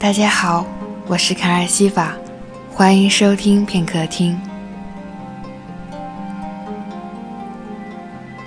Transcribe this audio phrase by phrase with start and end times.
[0.00, 0.64] 大家好，
[1.08, 2.12] 我是卡尔西法，
[2.72, 4.40] 欢迎收听片刻听。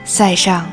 [0.05, 0.65] 塞上，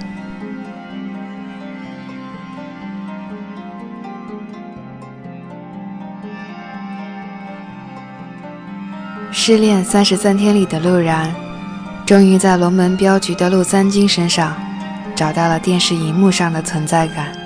[9.32, 11.34] 失恋三十三天里的陆然，
[12.06, 14.54] 终于在龙门镖局的陆三金身上
[15.16, 17.37] 找到了电视荧幕上的存在感。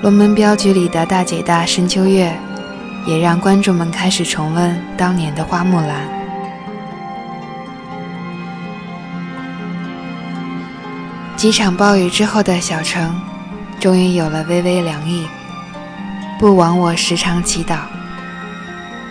[0.00, 2.32] 龙门镖局里的大姐大深秋月，
[3.04, 6.08] 也让观众们开始重温当年的花木兰。
[11.36, 13.20] 几场暴雨之后的小城，
[13.80, 15.26] 终于有了微微凉意。
[16.38, 17.78] 不枉我时常祈祷，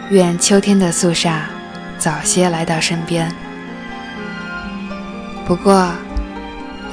[0.09, 1.41] 愿秋天的肃杀
[1.97, 3.29] 早些来到身边。
[5.45, 5.91] 不过，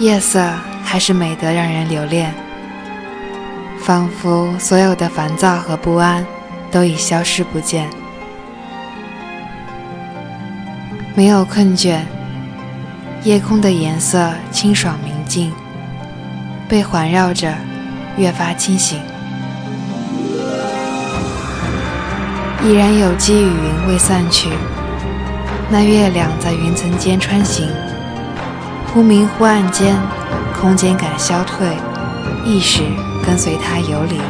[0.00, 2.34] 夜色还是美得让人留恋。
[3.84, 6.24] 仿佛所有的烦躁和不安
[6.70, 7.86] 都已消失不见，
[11.14, 11.98] 没有困倦，
[13.24, 15.52] 夜空的颜色清爽明净，
[16.66, 17.52] 被环绕着，
[18.16, 18.98] 越发清醒。
[22.64, 24.48] 依然有积雨云未散去，
[25.68, 27.68] 那月亮在云层间穿行，
[28.86, 29.94] 忽明忽暗间，
[30.58, 31.68] 空间感消退，
[32.46, 32.80] 意识。
[33.26, 34.20] 跟随他游离，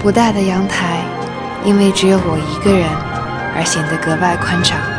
[0.00, 1.00] 不大的阳台，
[1.64, 2.88] 因为只有我一个人，
[3.56, 4.97] 而显得格外宽敞。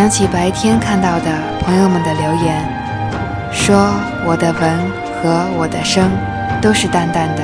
[0.00, 1.26] 想起白天看到的
[1.62, 2.64] 朋友们的留言，
[3.52, 3.76] 说
[4.24, 4.78] 我的文
[5.22, 6.10] 和我的声
[6.58, 7.42] 都是淡淡的，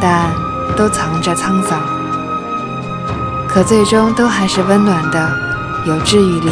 [0.00, 0.28] 但
[0.76, 1.80] 都藏着沧桑，
[3.48, 5.30] 可最终都还是温暖的，
[5.86, 6.50] 有治愈力。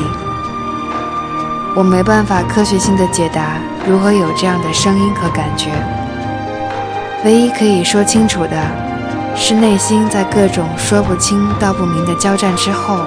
[1.75, 5.73] 我没办法科学性的解答如何有这样的声音和感觉，
[7.25, 8.57] 唯一可以说清楚的
[9.35, 13.01] 是，内心在各种说不清道不明的交战之后。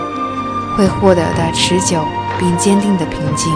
[0.76, 2.04] 会获得的持久
[2.40, 3.54] 并坚定的平静。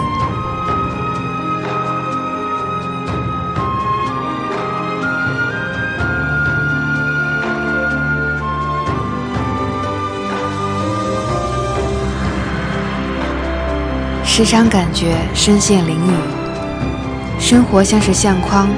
[14.24, 16.12] 时常感觉身陷囹圄，
[17.40, 18.68] 生活像是相框，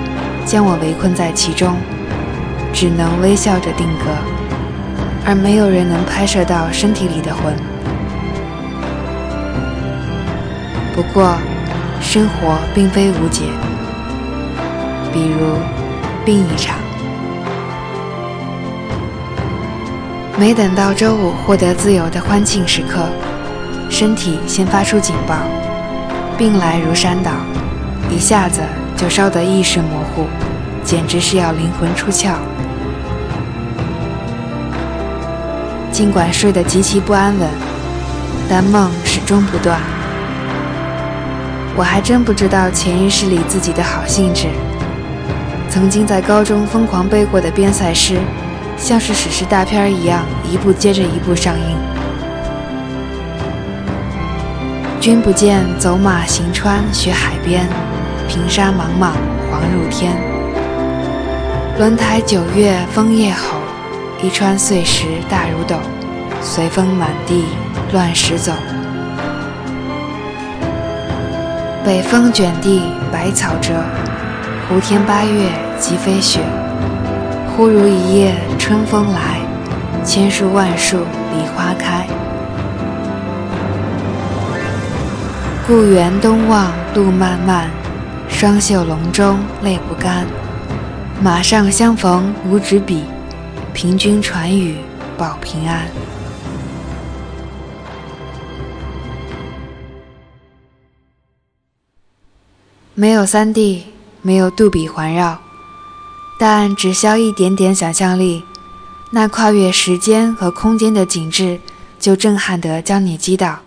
[0.47, 1.75] 将我围困在其中，
[2.73, 4.05] 只能微笑着定格，
[5.27, 7.78] 而没有人能拍摄到身体里的魂。
[10.99, 11.39] 不过，
[12.01, 13.45] 生活并非无解。
[15.13, 15.55] 比如，
[16.25, 16.75] 病一场，
[20.37, 23.07] 没等到周五获得自由的欢庆时刻，
[23.89, 25.37] 身体先发出警报，
[26.37, 27.31] 病来如山倒，
[28.11, 28.61] 一下子
[28.97, 30.27] 就烧得意识模糊，
[30.83, 32.33] 简直是要灵魂出窍。
[35.93, 37.49] 尽管睡得极其不安稳，
[38.51, 39.81] 但梦始终不断。
[41.79, 44.49] 我还真不知道潜意识里自己的好兴致。
[45.71, 48.19] 曾经在高中疯狂背过的边塞诗，
[48.77, 51.77] 像是史诗大片一样，一部接着一部上映。
[55.01, 57.65] 君不见，走马行川，雪海边，
[58.27, 59.13] 平沙茫茫，
[59.49, 60.17] 黄入天。
[61.79, 63.57] 轮台九月枫叶吼，
[64.21, 65.77] 一川碎石大如斗，
[66.43, 67.45] 随风满地
[67.93, 68.53] 乱石走。
[71.89, 73.73] 北风卷地白草折，
[74.69, 76.41] 胡天八月即飞雪。
[77.57, 79.41] 忽如一夜春风来，
[80.05, 82.07] 千树万树梨花开。
[85.67, 87.71] 故园东望路漫漫，
[88.29, 90.27] 双袖龙钟泪不干。
[91.23, 93.05] 马上相逢无纸笔，
[93.73, 94.77] 凭君传语
[95.17, 95.87] 报平安。
[103.01, 103.85] 没有三 D，
[104.23, 105.39] 没有杜比环绕，
[106.37, 108.43] 但只消一点点想象力，
[109.13, 111.61] 那跨越时间和空间的景致
[112.01, 113.61] 就震撼得将你击倒。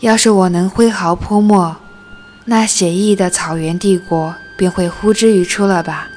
[0.00, 1.74] 要是我能挥毫泼墨，
[2.44, 6.08] 那写意的草原帝国便会呼之欲出了吧？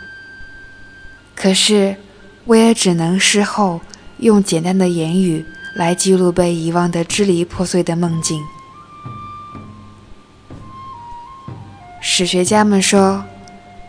[1.33, 1.95] 可是，
[2.43, 3.79] 我也只能事后
[4.19, 5.45] 用简单的言语
[5.75, 8.41] 来记录被遗忘的支离破碎的梦境。
[12.01, 13.23] 史学家们说，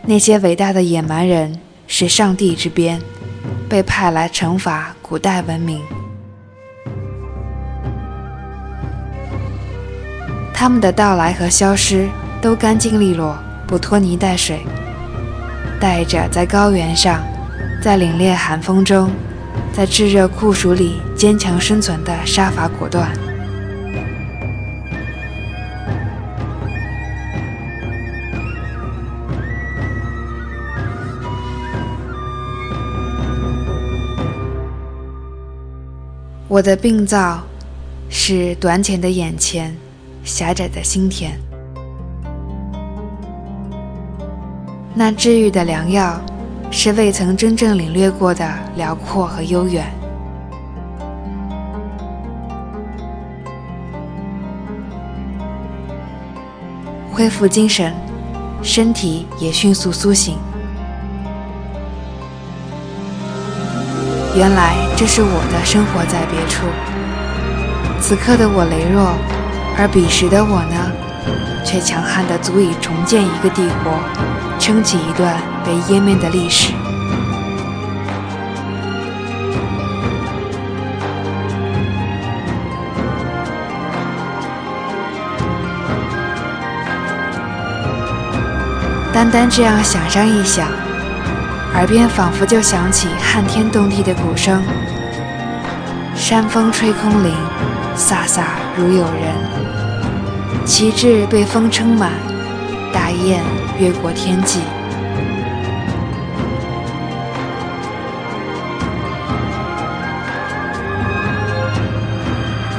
[0.03, 3.01] 那些伟大的野蛮人是上帝之鞭，
[3.69, 5.81] 被派来惩罚古代文明。
[10.53, 12.09] 他们的到来和消失
[12.41, 13.37] 都干净利落，
[13.67, 14.65] 不拖泥带水，
[15.79, 17.23] 带着在高原上，
[17.81, 19.11] 在凛冽寒风中，
[19.77, 23.13] 在炙热酷暑里坚强生存的杀伐果断。
[36.47, 37.43] 我的病灶
[38.09, 39.77] 是短浅的眼前。
[40.23, 41.31] 狭窄的心田，
[44.93, 46.19] 那治愈的良药，
[46.69, 49.85] 是未曾真正领略过的辽阔和悠远。
[57.11, 57.93] 恢复精神，
[58.61, 60.37] 身体也迅速苏醒。
[64.35, 66.67] 原来这是我的生活在别处，
[67.99, 69.15] 此刻的我羸弱。
[69.79, 70.91] 而彼时的我呢，
[71.63, 73.93] 却强悍的足以重建一个帝国，
[74.59, 76.73] 撑起一段被湮灭的历史。
[89.13, 90.67] 单单这样想上一想，
[91.73, 94.61] 耳边仿佛就响起撼天动地的鼓声，
[96.13, 97.33] 山风吹空灵，
[97.95, 98.43] 飒飒
[98.77, 99.33] 如有人。
[100.65, 102.11] 旗帜被风撑满，
[102.97, 103.43] 大雁
[103.79, 104.59] 越过天际。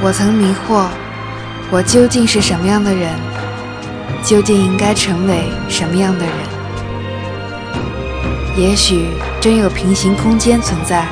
[0.01, 0.87] 我曾迷惑，
[1.71, 3.13] 我究竟是什么样的人？
[4.21, 6.33] 究竟应该成为什么样的人？
[8.57, 9.05] 也许
[9.39, 11.07] 真有平行空间存在，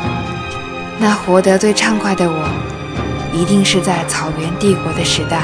[0.99, 2.49] 那活得最畅快的我，
[3.31, 5.43] 一定是在草原帝国的时代。